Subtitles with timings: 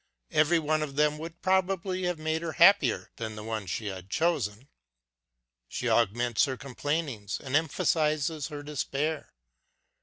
[0.31, 4.09] Every one of them would probably have made her happier than the one she had
[4.09, 4.67] chosen!
[5.67, 9.31] She augments her complainings and empha sizes her despair.